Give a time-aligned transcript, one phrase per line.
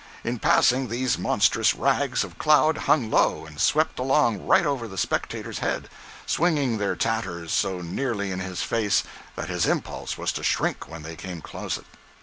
[0.23, 4.97] In passing, these monstrous rags of cloud hung low and swept along right over the
[4.97, 5.89] spectator's head,
[6.25, 9.03] swinging their tatters so nearly in his face
[9.35, 11.85] that his impulse was to shrink when they came closest.